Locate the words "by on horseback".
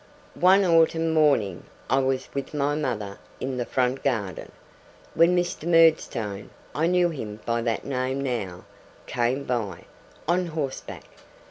9.43-11.03